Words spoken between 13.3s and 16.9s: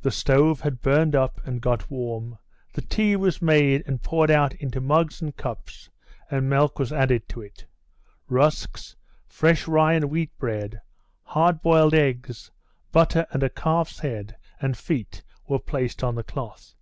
and calf's head and feet were placed on the cloth.